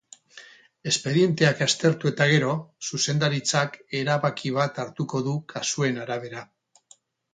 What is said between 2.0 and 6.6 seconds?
eta gero, zuzendaritzak erabaki bat hartuko du kasuen arabera.